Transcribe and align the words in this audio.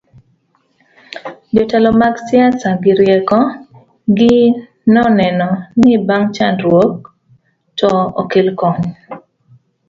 jotelo 1.55 1.89
mag 2.01 2.15
siasa 2.27 2.69
gi 2.83 2.93
rieko 2.99 3.39
gi 4.17 4.35
noneno 4.95 5.49
ni 5.83 5.93
bang' 6.07 6.29
chandgruok 6.35 6.93
to 7.79 7.91
okel 8.21 8.47
kony 8.59 8.83